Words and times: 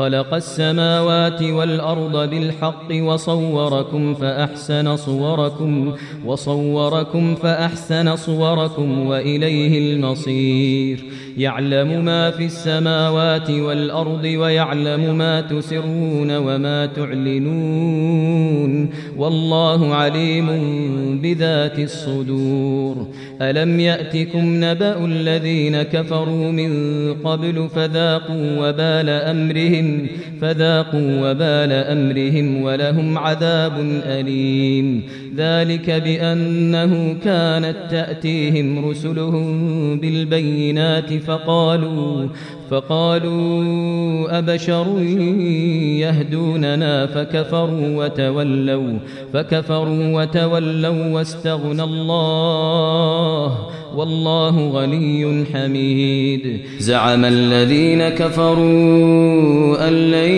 خلق 0.00 0.34
السماوات 0.34 1.42
والأرض 1.42 2.30
بالحق 2.30 2.88
وصوركم 2.92 4.14
فأحسن 4.14 4.96
صوركم 4.96 5.92
وصوركم 6.24 7.34
فأحسن 7.34 8.16
صوركم 8.16 9.06
وإليه 9.06 9.78
المصير 9.78 11.04
يعلم 11.38 12.04
ما 12.04 12.30
في 12.30 12.44
السماوات 12.44 13.50
والأرض 13.50 14.24
ويعلم 14.24 15.18
ما 15.18 15.40
تسرون 15.40 16.36
وما 16.36 16.86
تعلنون 16.86 18.90
والله 19.16 19.94
عليم 19.94 20.46
بذات 21.22 21.78
الصدور. 21.78 23.06
ألم 23.42 23.80
يأتكم 23.80 24.64
نبأ 24.64 25.04
الذين 25.04 25.82
كفروا 25.82 26.52
من 26.52 26.70
قبل 27.14 27.68
فذاقوا 27.74 28.58
وبال 28.58 29.08
أمرهم 29.08 30.06
فذاقوا 30.40 31.30
وبال 31.30 31.72
أمرهم 31.72 32.62
ولهم 32.62 33.18
عذاب 33.18 33.72
أليم. 34.04 35.02
ذلك 35.36 35.90
بأنه 35.90 37.16
كانت 37.24 37.76
تأتيهم 37.90 38.88
رسلهم 38.88 40.00
بالبينات 40.00 41.12
فقالوا 41.20 42.28
فقالوا 42.70 44.38
أبشر 44.38 44.86
يهدوننا؟ 46.04 47.06
فكفروا 47.06 48.04
وتولوا 48.04 48.98
فكفروا 49.32 50.22
وتولوا 50.22 51.12
واستغنى 51.14 51.82
الله 51.82 53.58
والله 53.96 54.68
غني 54.68 55.44
حميد. 55.52 56.60
زعم 56.78 57.24
الذين 57.24 58.08
كفروا 58.08 59.88
أن 59.88 59.92
لن 59.92 60.30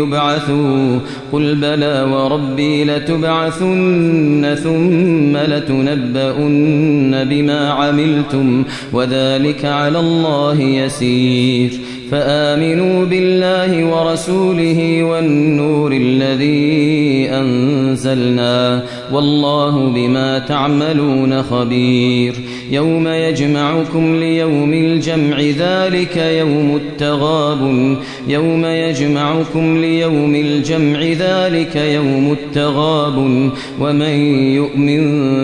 يبعثوا 0.00 0.98
قل 1.32 1.54
بلى 1.54 2.06
وربي 2.12 2.84
لتبعثن 2.84 4.54
ثم 4.62 5.36
لتنبؤن 5.36 7.24
بما 7.24 7.70
عملتم 7.70 8.64
وذلك 8.92 9.64
على 9.64 10.00
الله 10.00 10.60
يسير. 10.60 11.70
فآمنوا 12.10 13.04
بالله 13.04 13.84
ورسوله 13.84 15.04
والنور 15.04 15.92
الذي 15.92 17.28
أنزلنا. 17.30 18.82
والله 19.12 19.88
بما 19.94 20.38
تعملون 20.38 21.42
خبير. 21.42 22.34
يوم 22.70 23.08
يجمعكم 23.08 24.16
ليوم 24.16 24.72
الجمع 24.72 25.40
ذلك 25.40 26.16
يوم 26.16 26.76
التغاب. 26.76 27.96
يوم 28.28 28.64
يجمعكم 28.64 29.78
ليوم 29.78 30.34
الجمع 30.34 31.02
ذلك 31.02 31.76
يوم 31.76 32.32
التغاب. 32.32 33.50
ومن 33.80 34.14
يؤمن 34.54 35.02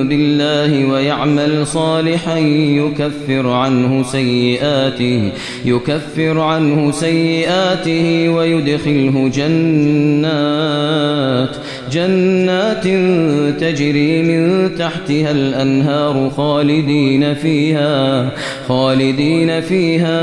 بالله 0.08 0.92
ويعمل 0.92 1.66
صالحا 1.66 2.38
يكفر 2.38 3.48
عنه 3.48 4.02
سيئاته 4.02 5.30
يكفر 5.64 6.40
عنه 6.40 6.90
سيئاته 6.90 8.28
ويدخله 8.28 9.30
جنات 9.34 10.86
جنات 11.92 12.86
تجري 13.60 14.22
من 14.22 14.70
تحتها 14.78 15.30
الأنهار 15.30 16.30
خالدين 16.36 17.34
فيها 17.34 18.30
خالدين 18.68 19.60
فيها 19.60 20.20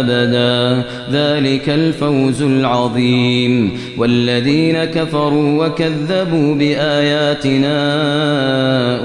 أبدا. 0.00 0.82
ذلك 1.12 1.68
الفوز 1.68 2.42
العظيم. 2.42 3.70
والذين 3.98 4.84
كفروا 4.84 5.66
وكذبوا 5.66 6.54
بآياتنا 6.54 7.74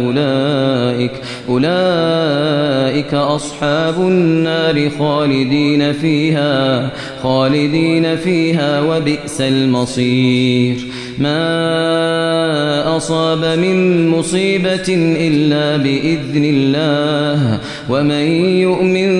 أولئك 0.05 1.11
أولئك 1.49 3.13
أصحاب 3.13 3.99
النار 3.99 4.89
خالدين 4.99 5.93
فيها 5.93 6.89
خالدين 7.23 8.15
فيها 8.15 8.81
وبئس 8.81 9.41
المصير. 9.41 10.75
ما 11.19 11.98
أصاب 12.99 13.43
من 13.59 14.07
مصيبة 14.07 14.89
إلا 15.27 15.77
بإذن 15.77 16.45
الله. 16.55 17.59
ومن 17.89 18.25
يؤمن 18.61 19.11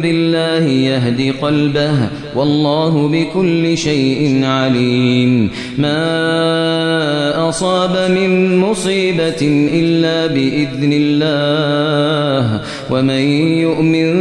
بالله 0.00 0.64
يهد 0.68 1.34
قلبه 1.42 2.08
والله 2.36 3.08
بكل 3.08 3.78
شيء 3.78 4.44
عليم. 4.44 5.50
ما 5.78 7.48
أصاب 7.48 8.10
من 8.10 8.58
مصيبة 8.58 9.68
إلا 9.72 10.26
بإذن 10.26 10.92
الله. 10.92 12.60
ومن 12.90 13.22
يؤمن 13.66 14.12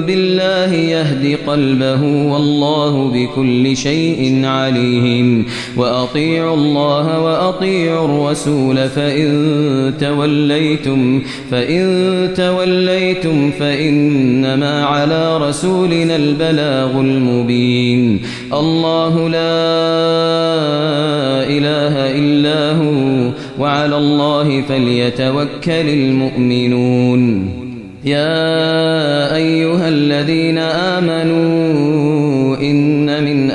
بالله 0.00 0.74
يهد 0.74 1.38
قلبه 1.46 2.02
والله 2.02 3.10
بكل 3.10 3.76
شيء 3.76 4.44
عليم. 4.44 5.46
وأطيعوا 5.76 6.56
الله 6.56 7.20
وأطيعوا 7.20 8.04
الرسول 8.04 8.88
فإن 8.88 9.32
توليتم 10.00 11.22
فإن 11.50 11.82
توليتم 12.36 13.51
فإنما 13.58 14.84
على 14.84 15.48
رسولنا 15.48 16.16
البلاغ 16.16 17.00
المبين. 17.00 18.20
الله 18.52 19.28
لا 19.28 19.52
إله 21.56 21.94
إلا 22.18 22.72
هو 22.72 23.30
وعلى 23.58 23.96
الله 23.96 24.62
فليتوكل 24.68 25.88
المؤمنون. 25.88 27.48
يا 28.04 29.36
أيها 29.36 29.88
الذين 29.88 30.58
آمنوا 30.98 32.56
إن 32.56 32.91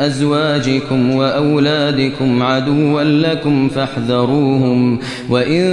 أزواجكم 0.07 1.15
وأولادكم 1.15 2.43
عدوا 2.43 3.03
لكم 3.03 3.69
فاحذروهم. 3.69 4.99
وإن 5.29 5.67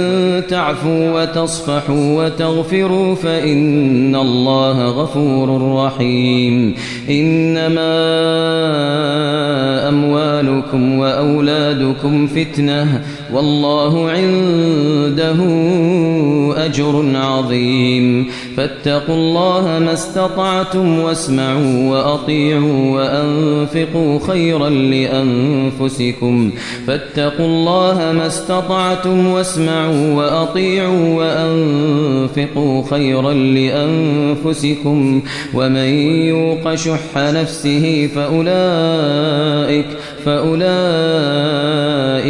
تعفوا 0.49 1.21
وتصفحوا 1.21 2.25
وتغفروا 2.25 3.15
فإن 3.15 4.15
الله 4.15 4.89
غفور 4.89 5.75
رحيم. 5.85 6.73
إنما 7.09 7.95
أموالكم 9.89 10.99
وأولادكم 10.99 12.27
فتنة. 12.27 13.01
والله 13.33 14.09
عنده 14.09 15.39
أجر 16.65 17.05
عظيم. 17.15 18.27
فاتقوا 18.57 19.15
الله 19.15 19.79
ما 19.79 19.93
استطعتم 19.93 20.99
واسمعوا 20.99 21.89
وأطيعوا 21.91 22.95
وأنفقوا 22.95 24.19
خيرا 24.27 24.69
لأنفسكم. 24.69 26.51
فاتقوا 26.87 27.45
الله 27.45 28.11
ما 28.11 28.27
استطعتم 28.27 29.27
واسمعوا 29.27 30.13
وأطيعوا 30.13 31.15
وأنفقوا 31.15 32.83
خيرا 32.89 33.33
لأنفسكم. 33.33 35.21
ومن 35.53 35.89
يوق 36.27 36.75
شح 36.75 37.17
نفسه 37.17 38.09
فأولئك 38.15 39.85
فأولئك 40.25 41.14